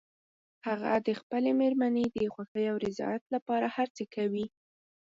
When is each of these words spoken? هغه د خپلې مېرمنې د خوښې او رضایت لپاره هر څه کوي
هغه 0.67 0.91
د 1.07 1.09
خپلې 1.19 1.51
مېرمنې 1.61 2.05
د 2.09 2.17
خوښې 2.33 2.63
او 2.71 2.75
رضایت 2.85 3.23
لپاره 3.35 3.67
هر 3.75 3.87
څه 3.95 4.03
کوي 4.15 4.45